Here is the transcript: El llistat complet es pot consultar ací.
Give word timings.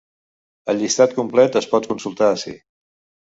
El 0.71 0.79
llistat 0.83 1.13
complet 1.17 1.59
es 1.61 1.69
pot 1.75 1.87
consultar 1.91 2.31
ací. 2.39 2.55